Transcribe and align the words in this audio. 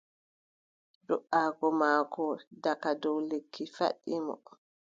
Do"aago 1.05 1.67
maako 1.79 2.25
daga 2.63 2.91
dow 3.01 3.17
lekki 3.29 3.63
faɗɗi 3.75 4.13
mo. 4.25 4.35